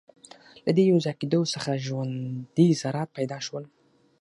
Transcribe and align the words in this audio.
له 0.65 0.71
دې 0.77 0.83
یوځای 0.91 1.15
کېدو 1.21 1.39
څخه 1.53 1.71
ژوندۍ 1.85 2.67
ذرات 2.81 3.09
پیدا 3.17 3.37
شول. 3.45 3.63